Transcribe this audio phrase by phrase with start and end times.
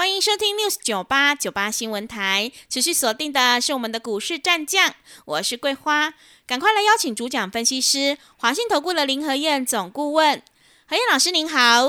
[0.00, 4.94] 欢迎收听 News 九八九八新闻台，持续锁定的是我们的股市战将，
[5.26, 6.14] 我是桂花，
[6.46, 10.42] 赶快来邀请主讲分析师华信投顾的林和燕总顾问，
[10.86, 11.86] 何燕老师您好，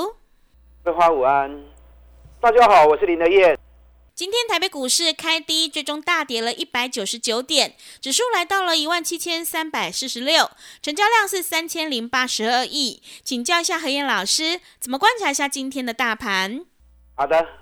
[0.84, 1.64] 桂花午安。
[2.38, 3.58] 大家好，我是林和燕。
[4.14, 10.50] 今天台北股市开低，最终大跌了一百九十九点，指数来到了一万七千三百四十六，
[10.82, 13.02] 成交量是三千零八十二亿。
[13.24, 16.66] 请教一下何燕老师，怎么观察一下今天的大盘？
[17.14, 17.61] 好的，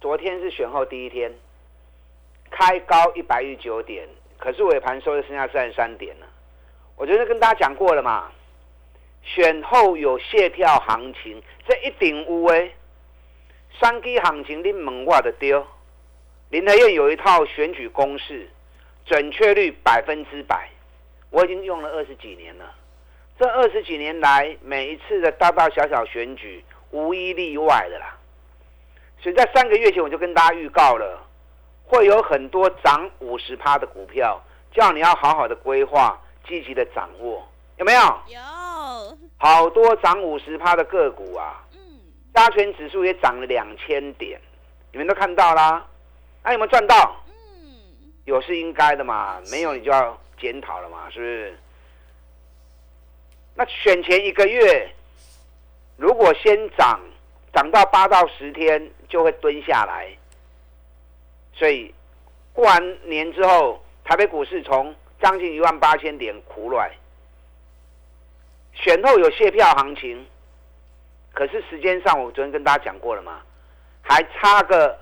[0.00, 1.32] 昨天是选后第一天，
[2.50, 4.08] 开高一百一十九点，
[4.38, 6.26] 可是尾盘收的剩下三十三点了。
[6.94, 8.30] 我昨天跟大家讲过了嘛，
[9.24, 12.72] 选后有卸票行情，这一定有诶。
[13.80, 15.66] 三 G 行情，你问我的丢。
[16.50, 18.48] 林德燕有一套选举公式，
[19.04, 20.68] 准确率百分之百，
[21.30, 22.72] 我已经用了二十几年了。
[23.36, 28.17] 这二十几年来，每一次的大大小小选举，无一例外的啦。
[29.20, 31.20] 所以在三个月前，我就跟大家预告了，
[31.84, 34.40] 会有很多涨五十趴的股票，
[34.72, 37.46] 叫你要好好的规划，积极的掌握，
[37.76, 38.00] 有没有？
[38.28, 39.18] 有。
[39.38, 41.64] 好多涨五十趴的个股啊。
[41.74, 41.78] 嗯
[42.34, 44.40] 加权指数也涨了两千点，
[44.92, 45.84] 你们都看到啦。
[46.44, 47.16] 那有没有赚到？
[47.26, 47.32] 嗯，
[48.26, 51.58] 有是应该的嘛，没有你就要检讨了嘛，是不是？
[53.56, 54.88] 那选前一个月，
[55.96, 57.00] 如果先涨，
[57.52, 60.08] 涨到八到十天就会蹲下来。
[61.52, 61.94] 所以
[62.52, 66.90] 过完年之后，台北股市从将近一万八千点苦软，
[68.72, 70.26] 选后有卸票行情。
[71.32, 73.40] 可是时间上，我昨天跟大家讲过了嘛，
[74.02, 74.98] 还差个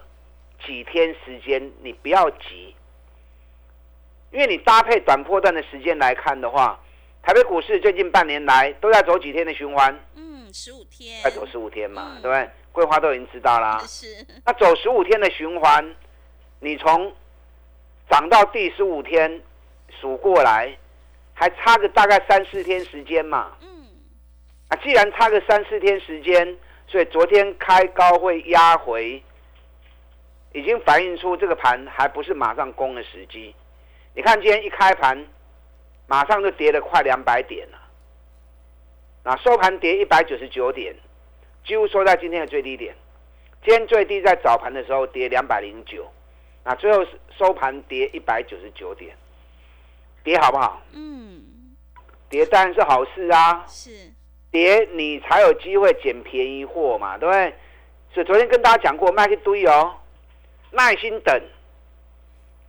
[0.66, 2.74] 几天时间，你不要急，
[4.30, 6.78] 因为你搭配短波段的时间来看的话，
[7.22, 9.98] 台北股市最近半年来都在走几天的循环？
[10.56, 11.20] 十五天。
[11.20, 12.50] 快走十五天嘛，对不对？
[12.72, 13.78] 桂花都已经知道啦。
[13.86, 14.26] 是。
[14.46, 15.94] 那走十五天的循环，
[16.60, 17.14] 你从
[18.08, 19.42] 涨到第十五天
[20.00, 20.74] 数过来，
[21.34, 23.52] 还差个大概三四天时间嘛。
[24.68, 26.56] 啊，既然差个三四天时间，
[26.88, 29.22] 所以昨天开高会压回，
[30.54, 33.54] 已经反映出这个盘还不是马上攻的时机。
[34.14, 35.26] 你看今天一开盘，
[36.06, 37.78] 马上就跌了快两百点了。
[39.26, 40.94] 那收盘跌一百九十九点，
[41.64, 42.94] 几乎收在今天的最低点。
[43.64, 46.08] 今天最低在早盘的时候跌两百零九，
[46.62, 47.04] 那最后
[47.36, 49.16] 收盘跌一百九十九点，
[50.22, 50.80] 跌好不好？
[50.92, 51.42] 嗯，
[52.28, 53.64] 跌当然是好事啊。
[53.66, 53.90] 是。
[54.52, 57.52] 跌你才有机会捡便宜货嘛，对不对？
[58.14, 59.92] 所以昨天跟大家讲过，卖一堆哦，
[60.70, 61.42] 耐心等，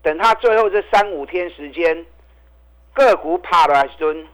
[0.01, 2.03] 等它最后这三五天时间，
[2.93, 4.27] 个股爬了一尊，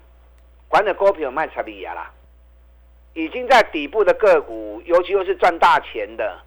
[0.70, 2.12] 管的股票卖差利亚啦，
[3.14, 6.40] 已经在底部的个股，尤其又是赚大钱的，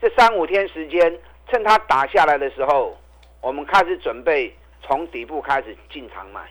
[0.00, 2.96] 这三五天时间，趁它打下来的时候，
[3.40, 6.48] 我们开始准备从底部开始进场买。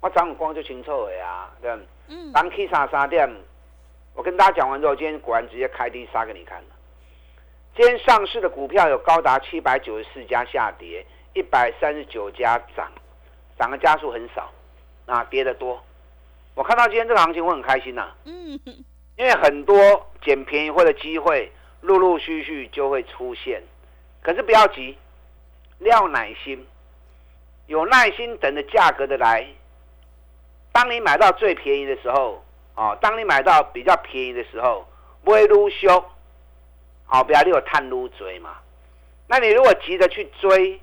[0.00, 1.70] 我张五光就清楚的呀，对
[2.08, 2.30] 嗯。
[2.32, 3.28] 当 K 三三点，
[4.14, 6.68] 我跟大家讲完之后，今天果然直接开低杀给你看了。
[7.74, 12.92] 今天上市的股票有高达七百九十四家下跌，一百三十九家涨，
[13.58, 14.52] 涨的家数很少，
[15.06, 15.82] 啊，跌的多。
[16.54, 18.12] 我看到今天这个行情，我很开心呐。
[18.24, 18.58] 嗯。
[19.16, 19.74] 因为很多
[20.22, 23.62] 捡便宜货的机会，陆陆续续就会出现。
[24.22, 24.98] 可是不要急，
[25.80, 26.66] 要耐心，
[27.66, 29.46] 有耐心等着价格的来。
[30.72, 32.42] 当你买到最便宜的时候，
[32.74, 34.84] 哦，当你买到比较便宜的时候，
[35.22, 36.04] 不会撸修，
[37.04, 38.56] 好，不要你有探撸追嘛。
[39.28, 40.80] 那你如果急着去追，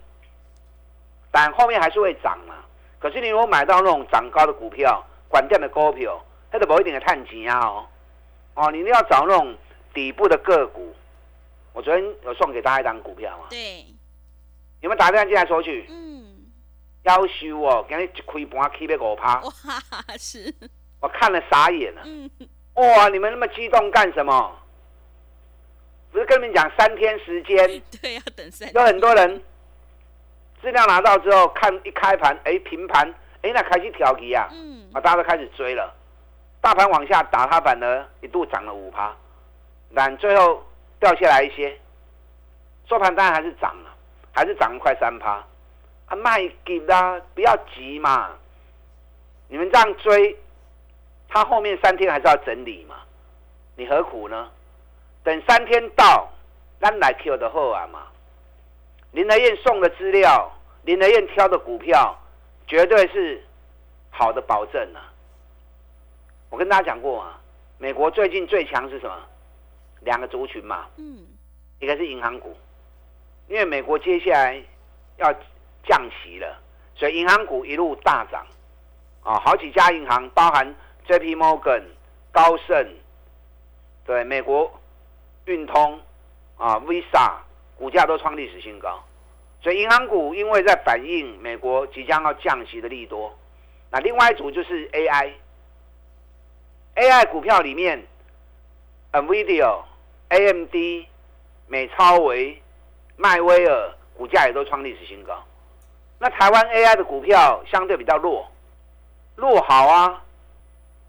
[1.32, 2.56] 但后面还是会涨嘛。
[3.00, 7.88] 可是你如果买到那种涨高的股票，管店的股票，它都不一定的探钱啊哦。
[8.54, 9.58] 哦，你一定要找那种
[9.94, 10.94] 底部的个股。
[11.74, 13.46] 我昨天有送给大家一张股票嘛？
[13.50, 13.86] 对。
[14.82, 15.88] 有没有打电话进来索取？
[15.90, 16.22] 嗯。
[17.04, 19.52] 要求哦，今日一开盘起要五趴，哇，
[20.20, 20.54] 是，
[21.00, 22.02] 我看了傻眼了。
[22.06, 22.30] 嗯，
[22.76, 24.56] 哇，你们那么激动干什么？
[26.12, 27.82] 不是跟你们讲三天时间？
[28.02, 28.72] 对，要等三。
[28.74, 29.42] 有很多人
[30.62, 35.94] 资料拿到之后，看一开盘，哎，平盘，哎，那开始调皮啊，嗯，啊，大家都开始追了。
[36.62, 39.16] 大盘往下打，它反而一度涨了五趴，
[39.96, 40.64] 但最后
[41.00, 41.76] 掉下来一些，
[42.88, 43.90] 收盘当然还是涨了，
[44.32, 45.44] 还是涨了快三趴。
[46.06, 48.32] 啊卖给啦，不要急嘛。
[49.48, 50.38] 你们这样追，
[51.28, 52.96] 它后面三天还是要整理嘛？
[53.76, 54.50] 你何苦呢？
[55.24, 56.30] 等三天到，
[56.80, 58.04] 咱来 Q 的后啊嘛。
[59.12, 60.52] 林德燕送的资料，
[60.84, 62.16] 林德燕挑的股票，
[62.72, 63.44] 绝对是
[64.10, 65.12] 好的保证啊！
[66.50, 67.38] 我跟大家讲过啊，
[67.78, 69.28] 美国最近最强是什么？
[70.00, 71.28] 两个族群嘛，嗯，
[71.80, 72.56] 一个是银行股，
[73.50, 74.64] 因为美国接下来
[75.18, 75.34] 要
[75.84, 76.62] 降息了，
[76.96, 78.48] 所以银行股一路大涨
[79.22, 80.74] 啊，好几家银行，包含
[81.10, 81.36] J.P.
[81.36, 81.84] Morgan、
[82.32, 82.88] 高盛，
[84.06, 84.72] 对，美国
[85.44, 86.00] 运通
[86.56, 87.34] 啊，Visa。
[87.76, 89.04] 股价都创历史新高，
[89.62, 93.38] 所以银行股因为在反映美国即将要降息的利多。
[93.92, 95.38] 那另外一组就是 AI，AI
[97.30, 98.04] 股票里面
[99.12, 99.84] ，NVIDIA、
[100.30, 101.06] AMD、
[101.68, 102.62] 美超维、
[103.18, 105.44] 迈威尔股价也都创历史新高。
[106.18, 108.50] 那台湾 AI 的股票相对比较弱，
[109.36, 110.24] 弱好啊，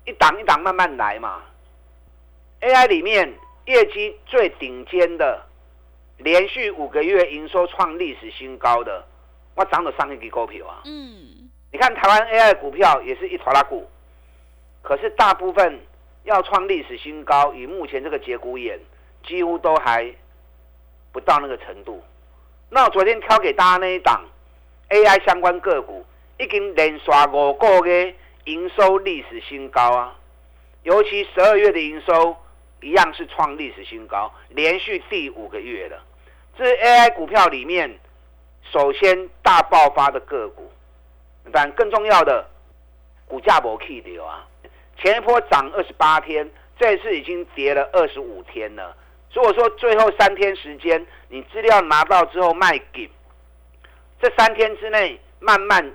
[0.05, 1.43] 一档一档慢慢来嘛。
[2.61, 3.33] AI 里面
[3.67, 5.41] 业绩最顶尖的。
[6.23, 9.05] 连续五个月营收创历史新高，的
[9.55, 10.83] 我涨了上一支股票啊。
[10.85, 13.89] 嗯，你看台湾 AI 股票也是一坨拉股，
[14.83, 15.81] 可是大部分
[16.25, 18.79] 要创历史新高，以目前这个节骨眼，
[19.27, 20.15] 几乎都还
[21.11, 22.03] 不到那个程度。
[22.71, 24.25] 那我昨天挑给大家那一档
[24.91, 26.05] AI 相关个股，
[26.39, 28.15] 已经连续五个月
[28.45, 30.17] 营收历史新高啊，
[30.85, 32.37] 尤其十二月的营收
[32.81, 36.03] 一样是创历史新高，连续第五个月了。
[36.57, 37.99] 这 AI 股票里面
[38.71, 40.71] 首先大爆发的个股，
[41.53, 42.47] 但更重要的
[43.27, 44.47] 股价没 K 掉啊！
[44.99, 48.95] 前一波涨二十八天，这次已经跌了二十五天了。
[49.31, 53.11] 所以我说最后三天时间，你资料拿到之后卖给，
[54.21, 55.91] 这三天之内慢慢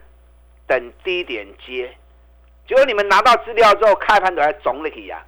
[0.65, 1.95] 等低点接。
[2.67, 5.23] 结果你们拿到资料之后，开盘都还肿了起呀！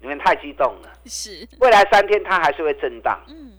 [0.00, 0.92] 你们太激动了。
[1.04, 3.20] 是，未来三天它还是会震荡。
[3.28, 3.52] 嗯，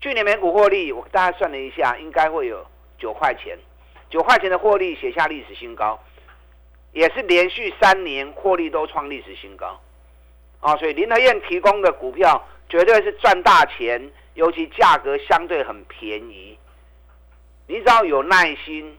[0.00, 2.66] 去年美股获利，我大概算了一下，应该会有
[2.98, 3.56] 九块钱，
[4.10, 5.98] 九块钱的获利写下历史新高，
[6.92, 9.80] 也是连续三年获利都创历史新高。
[10.60, 16.58] 啊，所以林和燕提供的股票绝对是赚大钱，尤其价格相对很便宜。
[17.66, 18.98] 你只要有耐心，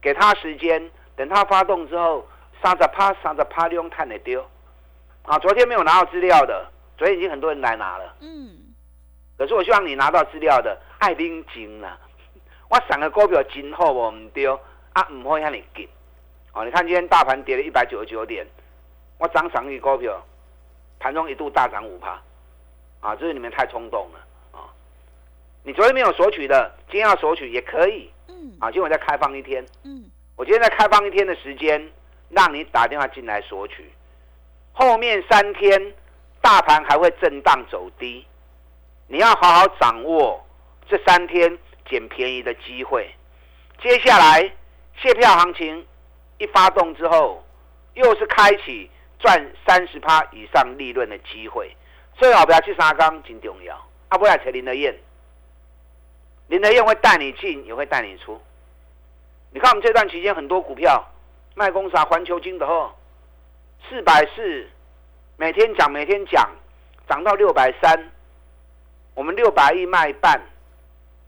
[0.00, 2.26] 给他时间，等他发动之后，
[2.62, 4.48] 三十趴、三十趴，用碳的丢。
[5.30, 6.66] 啊，昨天没有拿到资料的，
[6.98, 8.16] 昨天已经很多人来拿了。
[8.18, 8.50] 嗯，
[9.38, 11.96] 可是我希望你拿到资料的，爱拎金啦。
[12.68, 14.58] 我上个股票今后我唔丢
[14.92, 15.88] 啊，唔可以向你给。
[16.52, 18.44] 哦，你看今天大盘跌了一百九十九点，
[19.18, 20.20] 我涨上一股票，
[20.98, 22.20] 盘中一度大涨五趴。
[22.98, 24.18] 啊，这是你们太冲动了
[24.50, 24.66] 啊！
[25.62, 28.10] 你昨天没有索取的，今天要索取也可以。
[28.26, 29.64] 嗯，啊，今天我再开放一天。
[29.84, 31.88] 嗯，我今天再开放一天的时间，
[32.30, 33.88] 让你打电话进来索取。
[34.72, 35.94] 后面三天，
[36.40, 38.26] 大盘还会震荡走低，
[39.08, 40.42] 你要好好掌握
[40.88, 41.58] 这三天
[41.88, 43.14] 捡便宜的机会。
[43.82, 44.40] 接下来，
[44.96, 45.86] 卸票行情
[46.38, 47.44] 一发动之后，
[47.94, 51.76] 又是开启赚三十趴以上利润的机会。
[52.16, 53.78] 最好不要去沙钢，真重要。
[54.08, 54.94] 阿不要扯林德燕，
[56.48, 58.40] 林德燕会带你进，也会带你出。
[59.52, 61.04] 你看我们这段期间很多股票
[61.54, 62.92] 卖公啥环球金的后。
[63.88, 64.68] 四百四，
[65.36, 66.48] 每天讲每天讲，
[67.08, 68.10] 涨到六百三，
[69.14, 70.40] 我们六百亿卖半，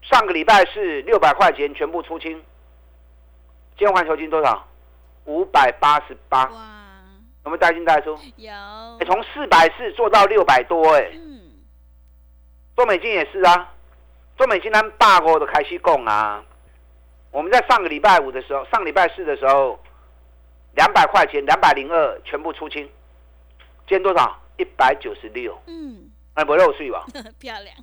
[0.01, 2.31] 上个礼拜是六百块钱全部出清，
[3.77, 4.65] 今天环球金多少？
[5.25, 6.59] 五百八十八，哇，
[7.45, 8.17] 有没有带进带出？
[8.37, 8.53] 有，
[9.05, 11.41] 从四百四做到六百多，哎，嗯，
[12.77, 13.73] 中美金也是啊，
[14.37, 16.43] 中美金单大锅的开始供啊，
[17.31, 19.77] 我们在上个礼拜五的时候，上礼拜四的时候。
[20.75, 22.83] 两百块钱，两百零二全部出清，
[23.87, 24.39] 今天多少？
[24.57, 25.59] 一百九十六。
[25.67, 27.05] 嗯，哎，不漏税吧？
[27.39, 27.75] 漂亮。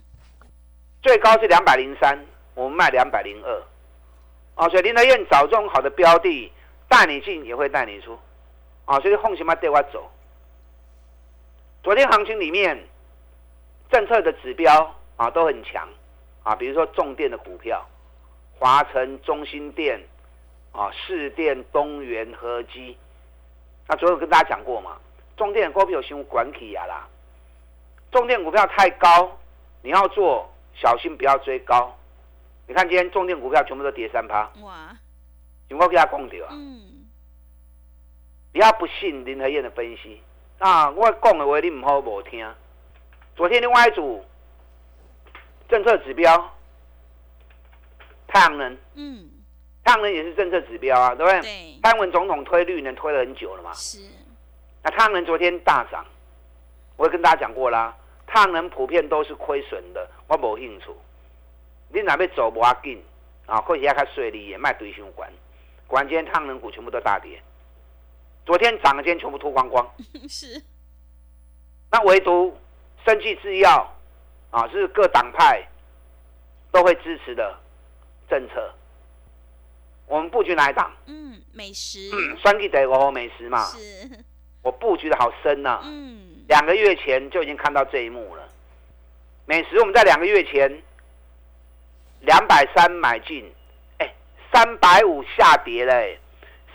[1.03, 2.19] 最高是两百零三，
[2.55, 3.63] 我们卖两百零二。
[4.55, 6.53] 啊，所以林德燕找这种好的标的，
[6.89, 8.19] 带你进也会带你出。
[8.85, 10.11] 啊，所以放心嘛，带我走。
[11.83, 12.79] 昨天行情里面，
[13.91, 15.89] 政策的指标啊都很强
[16.43, 17.85] 啊，比如说重电的股票，
[18.59, 20.01] 华晨、中心电。
[20.73, 22.97] 啊，市电、东元、合基，
[23.89, 24.97] 那昨天跟大家讲过嘛，
[25.37, 27.09] 中电股票先管起呀啦，
[28.13, 29.37] 重电股票太高，
[29.83, 31.97] 你要做小心不要追高。
[32.67, 34.97] 你看今天重电股票全部都跌三趴，哇！
[35.69, 36.51] 有没有给他讲掉啊？
[36.53, 37.09] 嗯，
[38.53, 40.23] 不要不信林和燕的分析
[40.59, 42.49] 啊，我讲的话你唔好无听。
[43.35, 44.25] 昨天另外一组
[45.69, 46.55] 政策指标，
[48.29, 49.31] 太阳能，嗯。
[49.85, 51.41] 太阳能也是政策指标啊，对不对？
[51.41, 53.73] 对，蔡英文总统推绿能推了很久了嘛。
[53.73, 53.99] 是，
[54.83, 56.05] 那太阳能昨天大涨，
[56.97, 57.97] 我也跟大家讲过啦，
[58.27, 60.87] 太阳能普遍都是亏损的，我无兴趣。
[61.89, 63.03] 你哪边走不要紧
[63.47, 63.61] 啊？
[63.61, 65.29] 或许要看税利也卖堆胸管，
[65.87, 67.43] 果然今天太阳能股全部都大跌，
[68.47, 69.91] 昨天涨的今天全部脱光光。
[70.29, 70.63] 是，
[71.91, 72.57] 那唯独
[73.05, 73.93] 生技制药
[74.51, 75.67] 啊，是各党派
[76.71, 77.59] 都会支持的
[78.29, 78.73] 政策。
[80.11, 80.91] 我们布局哪一档？
[81.07, 82.11] 嗯，美食。
[82.13, 84.11] 嗯，双季得我美食嘛，是，
[84.61, 88.43] 我布局的好深呐、嗯，两个月前就已经看到这一幕了。
[89.47, 90.83] 美食我们在两个月前
[92.23, 93.49] 两百三买进，
[93.99, 94.13] 哎，
[94.53, 96.19] 三百五下跌嘞，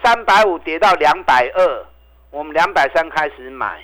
[0.02, 1.86] 三百五跌到两百二，
[2.32, 3.84] 我们两百三开始买，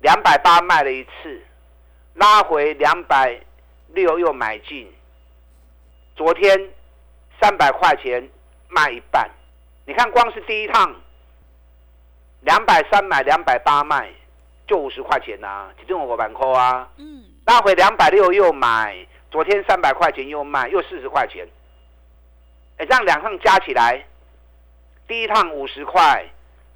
[0.00, 1.42] 两百八卖了一次，
[2.14, 3.36] 拉回两百
[3.88, 4.88] 六又买进，
[6.14, 6.70] 昨天
[7.42, 8.22] 三百块钱
[8.68, 9.28] 卖一半，
[9.84, 10.94] 你看光是第一趟
[12.42, 14.08] 两百三买两百八卖，
[14.64, 18.96] 就五十块钱呐、其中我板扣啊，嗯，拉回两百六又买，
[19.28, 21.44] 昨天三百块钱又卖，又四十块钱，
[22.76, 24.06] 哎，这样两趟加起来，
[25.08, 26.24] 第一趟五十块，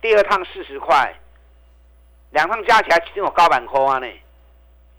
[0.01, 1.15] 第二趟四十块，
[2.31, 4.07] 两趟加起来其中有高板扣啊呢，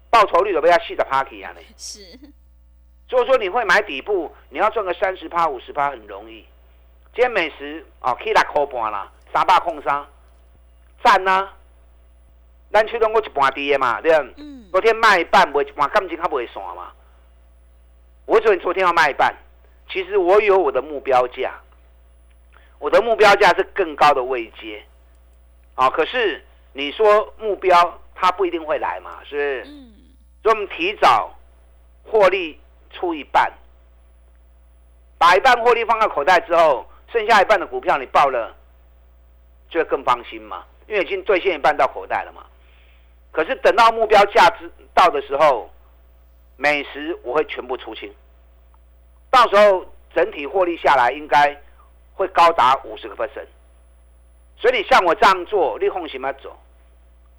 [0.09, 1.59] 报酬率有没有四十趴起啊呢？
[1.75, 1.99] 是，
[3.09, 6.45] 所以说你会买底部，你要赚个三十趴、五十趴很容易。
[7.13, 10.05] 今天美食啊，起来扣半啦，三百空三，
[11.03, 11.49] 赞呐、
[12.71, 14.25] 咱驱动过一半跌的嘛，对吧？
[14.37, 16.91] 嗯，昨天卖一半，卖一半，感情它不会散嘛。
[18.25, 19.33] 我昨天昨天要卖一半，
[19.89, 21.53] 其实我有我的目标价，
[22.77, 24.83] 我的目标价是更高的位阶，
[25.75, 29.63] 啊，可是你说目标它不一定会来嘛，是不是？
[29.65, 29.93] 嗯，
[30.43, 31.33] 所以我们提早
[32.03, 32.59] 获利
[32.91, 33.51] 出一半，
[35.17, 38.55] 把一半获利放到口袋之后，剩下一半的股票你报了，
[39.69, 42.45] 就会更放心嘛，因为已经兑现一半到口袋了嘛。
[43.31, 45.69] 可是等到目标价值到的时候，
[46.55, 48.13] 美食我会全部出清，
[49.29, 51.55] 到时候整体获利下来应该
[52.13, 53.45] 会高达五十个 percent。
[54.59, 56.57] 所以你像我这样做，立红行吗走？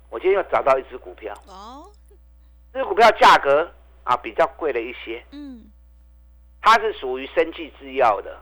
[0.09, 1.35] 我今天又找到一只股票。
[1.47, 1.85] 哦，
[2.73, 3.69] 这只股票价格
[4.09, 5.71] 啊比较贵了一些，嗯，
[6.63, 8.41] 它是属于生技制药的，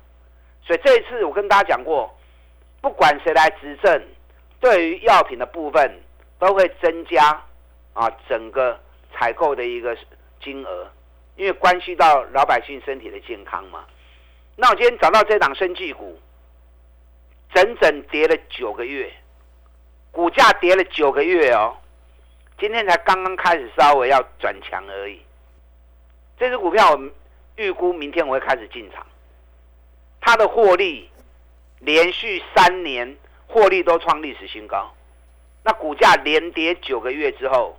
[0.62, 2.16] 所以这一次我跟大家讲过，
[2.80, 4.00] 不管谁来执政，
[4.60, 6.00] 对于药品的部分
[6.38, 7.42] 都会增加
[7.94, 8.78] 啊整个
[9.12, 9.98] 采购的一个
[10.40, 10.88] 金额，
[11.34, 13.84] 因为关系到老百姓身体的健康嘛。
[14.54, 16.16] 那我今天找到这档生技股，
[17.52, 19.12] 整整跌了九个月，
[20.12, 21.76] 股价跌了九个月哦，
[22.56, 25.25] 今天才刚刚开始稍微要转强而已。
[26.38, 27.10] 这只股票我
[27.56, 29.06] 预估明天我会开始进场，
[30.20, 31.10] 它的获利
[31.80, 33.16] 连续三年
[33.46, 34.92] 获利都创历史新高，
[35.62, 37.78] 那股价连跌九个月之后，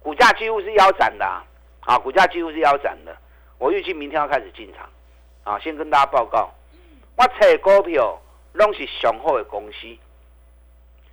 [0.00, 1.42] 股价几乎是腰斩的啊，
[1.80, 3.16] 啊股价几乎是腰斩的。
[3.58, 4.86] 我预计明天要开始进场，
[5.44, 6.52] 啊，先跟大家报告，
[7.16, 8.20] 我找股票
[8.52, 9.96] 拢是雄厚的公司，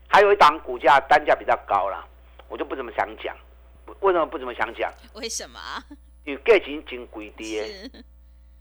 [0.09, 2.05] 还有一档股价单价比较高啦，
[2.49, 3.33] 我就不怎么想讲。
[4.01, 4.91] 为什么不怎么想讲？
[5.13, 5.59] 为什么？
[6.23, 7.91] 因为价钱真贵跌，是，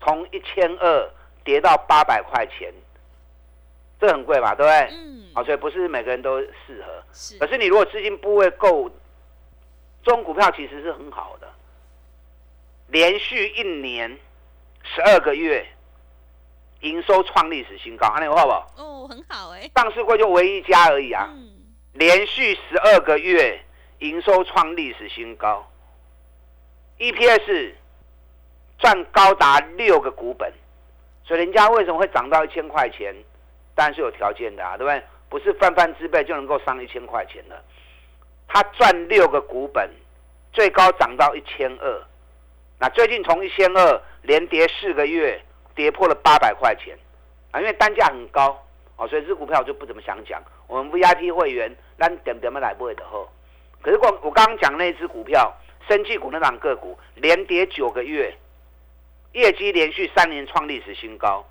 [0.00, 1.10] 从一千二
[1.44, 2.72] 跌到八百块钱，
[4.00, 4.54] 这很贵嘛？
[4.54, 4.96] 对不对？
[4.96, 7.02] 嗯，好，所以不是每个人都适合。
[7.12, 8.90] 是可，是你如果资金部位够，
[10.02, 11.48] 这种股票其实是很好的，
[12.86, 14.18] 连续一年
[14.82, 15.66] 十二个月
[16.80, 18.72] 营收创历史新高，安利好不好？
[18.78, 21.50] 哦，很好哎，上市柜就唯一一家而已啊，嗯，
[21.92, 23.60] 连续十二个月
[23.98, 25.70] 营收创历史新高
[27.00, 27.72] ，EPS
[28.78, 30.52] 赚高达六个股本，
[31.24, 33.12] 所以人家为什么会涨到一千块钱？
[33.74, 35.02] 当然是有条件的啊，对不对？
[35.28, 37.62] 不是泛泛之辈就能够上一千块钱的，
[38.48, 39.88] 他赚六个股本，
[40.52, 42.02] 最高涨到一千二，
[42.78, 45.40] 那最近从一千二连跌四个月，
[45.74, 46.98] 跌破了八百块钱
[47.52, 48.60] 啊，因为单价很高
[48.96, 50.42] 哦，所以这股票我就不怎么想讲。
[50.66, 53.28] 我们 VIP 会员，咱点点么来不会的后。
[53.80, 55.56] 可是我我刚刚讲那只股票，
[55.88, 58.34] 生技股那档个股，连跌九个月，
[59.32, 61.44] 业绩连续三年创历史新高，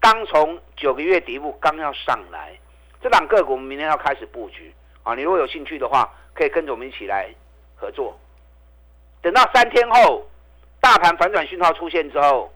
[0.00, 2.58] 刚从九个月底部刚要上来，
[3.02, 5.14] 这档个股我们明天要开始布局啊！
[5.14, 7.28] 你如果有兴趣的话，可以跟着我们一起来
[7.76, 8.18] 合作。
[9.22, 10.28] 等到三天后，
[10.80, 12.52] 大盘反转讯号出现之后，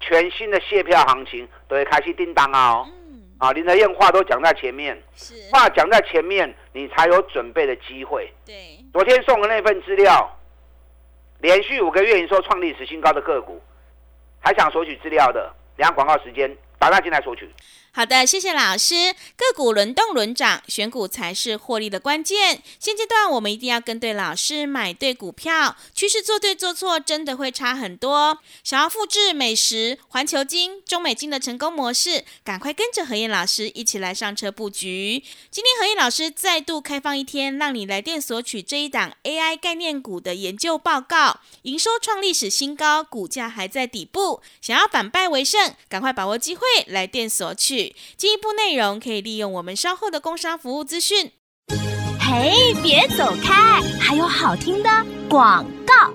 [0.00, 2.88] 全新的卸票行情都会开始叮当啊、哦！
[2.88, 8.30] 嗯，啊，林德燕话都讲在前面，是，话讲在前面，你才有准备的机会。
[8.44, 10.30] 对，昨天送的那份资料，
[11.40, 13.58] 连续五个月营收创历史新高的个股，
[14.40, 17.50] 还想索取资料的，两广告时间，打电进来索取。
[17.96, 19.14] 好的，谢谢老师。
[19.38, 22.62] 个股轮动轮涨，选股才是获利的关键。
[22.78, 25.74] 现阶段我们一定要跟对老师，买对股票。
[25.94, 28.38] 趋势做对做错，真的会差很多。
[28.62, 35.24] 想要复制美食、环球金、中美金的成功模式，赶快跟着何燕老师一起来上车布局。
[35.50, 44.42] 今天何燕老师再度开放一天，让你来电索取这一档 AI 概念股的研究报告，营收创历史新高，股价还在底部。
[44.60, 47.85] 想要反败为胜，赶快把握机会来电索取。
[48.16, 51.30] 进一步内容可以利用我们稍后的工商服务资讯。
[52.18, 54.90] 嘿，别走开，还有好听的
[55.28, 56.14] 广告。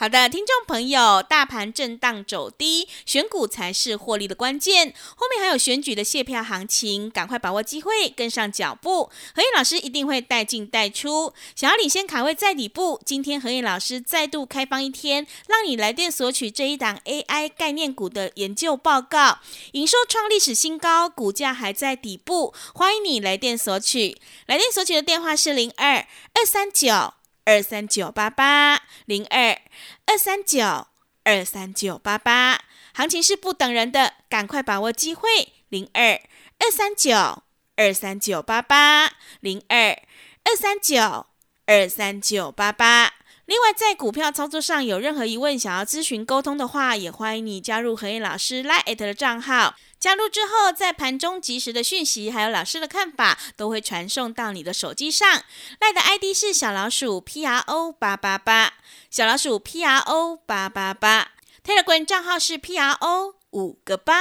[0.00, 4.94] 好的，听众朋友，大盘震荡走低，选股才是获利的关键。
[5.16, 9.10] 后面还有选举的卸票行情，赶快把握机会，跟上脚步。
[9.34, 11.32] 何燕老师一定会带进带出。
[11.56, 19.40] 想要领先卡位在底部，今天何燕老师再度开放一天，让你来电索取这一档 AI 概念股的研究报告，
[19.72, 24.16] 营收创历史新高，股价还在底部，欢迎你来电索取。
[24.46, 27.17] 来电索取的电话是零二二三九。
[27.48, 29.58] 二三九八八零二
[30.04, 30.86] 二三九
[31.24, 32.60] 二三九八八，
[32.92, 35.54] 行情是不等人的，赶快把握机会。
[35.70, 36.20] 零二
[36.58, 37.44] 二三九
[37.76, 39.98] 二三九八八零二
[40.44, 41.24] 二三九
[41.64, 43.14] 二三九八八。
[43.46, 49.74] 另外，在股票操作上有任何疑问，想要咨询沟通的话，也欢迎你加入何燕老师 Line 的账号。
[50.00, 55.28] 加入之后，在盘中及时的讯息，还有老师的看法，都会传送到你的手机上。
[55.80, 58.74] 赖的 ID 是小老鼠 P R O 八八八，
[59.10, 61.32] 小老鼠 P R O 八八八。
[61.66, 64.14] Telegram 账号是 P R O 五个八。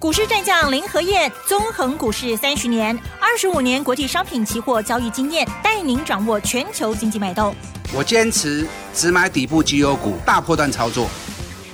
[0.00, 7.54] 股市战将林和燕，纵横股市三十年，二十五年国际商品期货交易经验，带您掌握全球经济脉动。
[7.92, 11.10] 我坚持只买底部绩优股，大波段操作。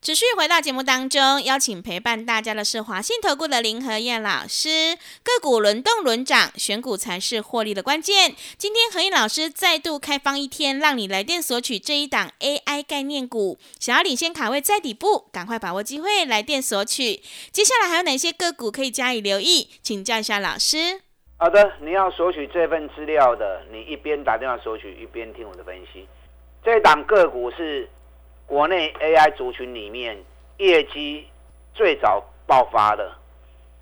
[0.00, 4.96] 持续回到节目当中，邀请陪伴大家的是华信投顾的林和燕老师。
[5.24, 8.32] 个股轮动轮涨，选股才是获利的关键。
[8.56, 13.58] 今天何燕老师再度开放一天，让你来电索取这一档 AI 概念股。
[13.80, 17.20] 想要领先卡位在底部，赶快把握机会来电索取。
[17.50, 19.68] 接下来还有哪些个股可以加以留意？
[19.82, 21.00] 请教一下老师。
[21.38, 26.06] 好的，你要索取这份资料的，你一边打电话索取，一边听我的分析。
[26.64, 27.90] 这档个股是。
[28.48, 30.16] 国内 AI 族群里面
[30.56, 31.28] 业绩
[31.74, 33.14] 最早爆发的，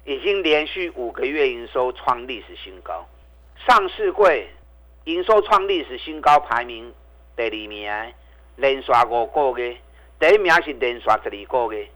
[0.05, 3.07] 已经连续五个月营收创历史新高，
[3.65, 4.49] 上市柜
[5.05, 6.93] 营收创历史新高排名
[7.37, 8.13] 第二名，
[8.57, 9.77] 连刷五个月，
[10.19, 11.89] 第一名是连刷十二个月。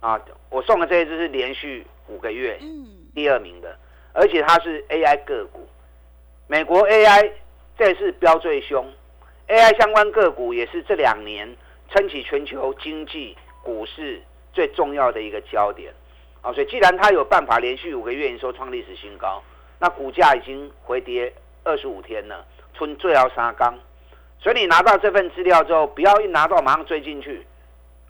[0.00, 2.58] 啊，我送的这一支是连续五个月
[3.14, 3.78] 第二名的，
[4.12, 5.68] 而且它是 AI 个股，
[6.48, 7.30] 美国 AI
[7.78, 8.84] 这次飙最凶
[9.46, 11.48] ，AI 相关个股也是这两年。
[11.90, 14.22] 撑起全球经济、股市
[14.52, 15.92] 最重要的一个焦点，
[16.42, 19.42] 啊，所以既然它有办法连续五个月营收创历史新高，
[19.78, 21.32] 那股价已经回跌
[21.64, 23.74] 二十五天了，春最要杀缸，
[24.38, 27.46] 所以你拿到这份资料之后，不要一拿到马上追进去，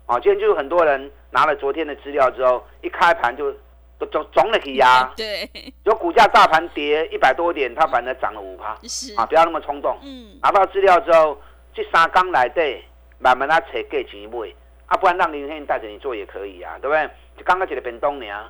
[0.05, 3.53] 啊，今天就有很多人拿了昨天的资料之后，一开盘就
[3.97, 5.49] 都总总了起压， 对，
[5.85, 9.13] 有股价大盘跌一百多点，它反而涨了五趴，是。
[9.15, 11.39] 啊，不要那么冲动，嗯，拿到资料之后，
[11.73, 12.83] 这三缸来对。
[13.19, 14.49] 慢慢啊，扯给钱买，
[14.87, 17.05] 啊，不然让林天带着你做也可以啊，对不对？
[17.37, 18.49] 就刚刚讲的变动呢，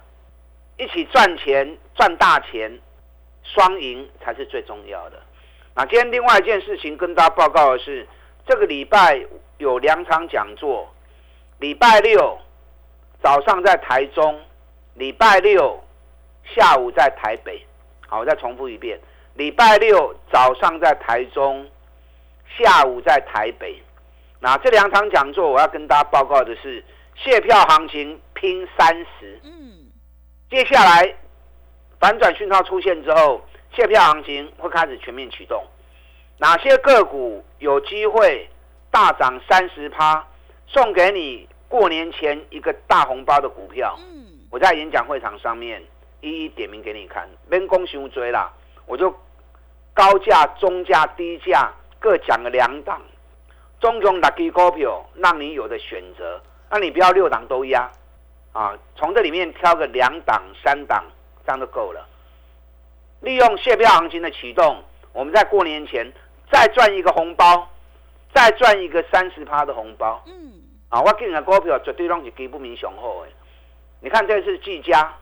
[0.77, 2.79] 一起赚钱赚大钱，
[3.43, 5.19] 双赢才是最重要的。
[5.75, 8.07] 那今天另外一件事情跟大家报告的是，
[8.47, 9.25] 这个礼拜
[9.57, 10.87] 有两场讲座，
[11.59, 12.37] 礼拜六
[13.21, 14.39] 早上在台中，
[14.95, 15.83] 礼拜六
[16.45, 17.65] 下午在台北。
[18.07, 18.99] 好，我再重复一遍，
[19.35, 21.69] 礼拜六早上在台中，
[22.57, 23.81] 下午在台北。
[24.41, 26.83] 那这两场讲座，我要跟大家报告的是，
[27.15, 29.37] 卸票行情拼三十。
[29.43, 29.91] 嗯，
[30.49, 31.13] 接下来
[31.99, 33.41] 反转讯号出现之后，
[33.75, 35.61] 卸票行情会开始全面启动。
[36.37, 38.49] 哪些个股有机会
[38.89, 40.25] 大涨三十趴，
[40.67, 43.93] 送给你过年前一个大红包的股票？
[43.99, 45.83] 嗯，我在演讲会场上面
[46.21, 48.49] 一一点名给你看，边攻熊追啦，
[48.85, 49.13] 我就
[49.93, 53.01] 高价、中价、低价各讲了两档。
[53.79, 57.89] 中中 lucky 股票，让你有的选择，那你不要六档都压，
[58.51, 61.03] 啊，从这里面挑个两档、三档，
[61.45, 62.05] 这样就够了。
[63.21, 66.11] 利用卸票行情的启动，我们在过年前
[66.51, 67.67] 再赚一个红包，
[68.33, 70.23] 再赚一个三十趴的红包。
[70.27, 70.53] 嗯，
[70.89, 73.31] 啊，我给你的股票绝对让你给不明雄厚的。
[74.01, 75.13] 你看这次技嘉，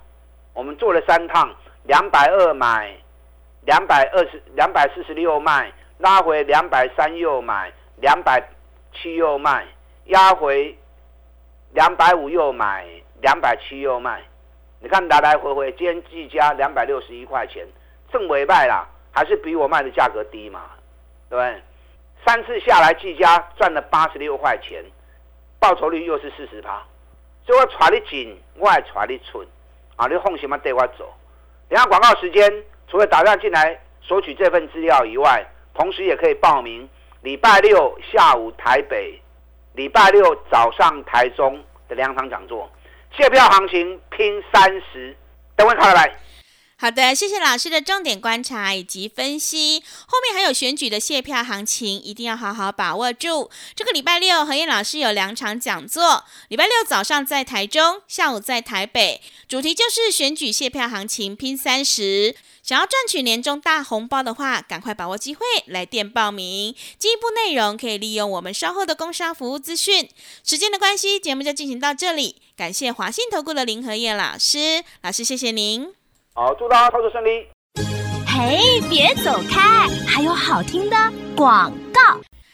[0.54, 2.96] 我们做了三趟，两百二买，
[3.66, 8.42] 两百二十两百四十六卖，拉回两百三又买，两百
[8.94, 9.66] 七又卖，
[10.06, 10.78] 压回
[11.74, 12.86] 两百五又买，
[13.22, 14.22] 两百七又卖。
[14.80, 17.66] 你看来来回回，今天技嘉两百六十一块钱，
[18.12, 20.62] 正尾卖啦，还是比我卖的价格低嘛？
[21.30, 21.62] 对不对？
[22.26, 24.84] 三次下来，技嘉赚了八十六块钱，
[25.60, 26.84] 报酬率又是四十趴。
[27.46, 29.48] 所以我揣你紧，我也揣你寸，
[29.96, 31.12] 啊，你放心嘛带我走。
[31.68, 36.88] 等下广告时间，除了打电话进来索取这份资料以外，同时也可以报名
[37.22, 39.20] 礼拜六下午台北、
[39.74, 42.70] 礼拜六早上台中的两场讲座。
[43.18, 45.16] 借票行情拼三十，
[45.56, 46.12] 等会看来。
[46.80, 49.82] 好的，谢谢老师的重点观察以及分析。
[50.06, 53.50] 后面还有选举的谢票行情，一定要好好把握住。
[53.76, 62.36] 这个礼拜六，何燕老师有两场讲座，礼拜六早上在台中，下午在台北，主题就是选举谢票行情拼三十。
[62.62, 66.76] 想要赚取年终大红包的话，赶快把握机会来电报名。
[67.00, 70.08] 进一步内容可以利用我们稍后的工商服务资讯。
[70.44, 72.36] 时间的关系，节目就进行到这里。
[72.56, 75.97] 感谢华信投顾的林和燕老师，老师谢谢您。
[76.40, 77.48] 好，祝大家操作顺利。
[78.28, 80.96] 嘿，别走开，还有好听的
[81.36, 82.00] 广告。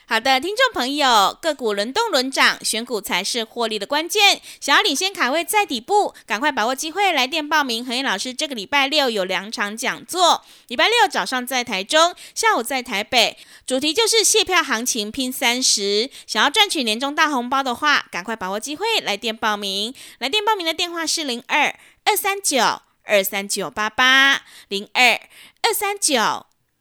[0.08, 4.40] 好的，听众朋友，个股轮动轮涨，选股才是获利的关键。
[4.62, 7.86] 想要领先卡位在底部，赶快把握机会，来电报名。
[7.86, 16.10] 何燕老师这个礼拜六有两场讲座，礼拜六早上在台中，下午在台北，主题就是卸票行情拼三十。
[16.26, 19.94] 想要赚取年终大红包的话，赶快把握机会，来电报名。
[20.20, 22.82] 来电报名的电话是零二二三九。
[23.04, 25.20] 二三九八八零二
[25.62, 26.20] 二三九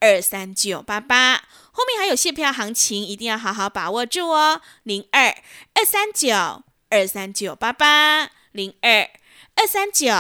[0.01, 1.37] 二三九八八，
[1.71, 4.61] 后面还有现票行情，一定要好好把握住哦。
[4.83, 5.29] 零二
[5.75, 9.09] 二三九二三九八八零二
[9.55, 10.11] 二三九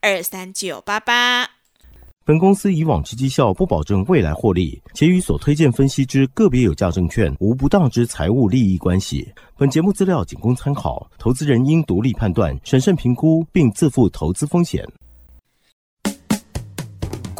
[0.00, 1.50] 二三九八八。
[2.24, 9.28] 本公司以往之绩效不保证未来获利，且与所推荐分析之个别有价证券无不当之财务利益关系。
[9.56, 14.84] 本节目资料仅供参考，投资人应独立判断、审慎评估，并自负投资风险。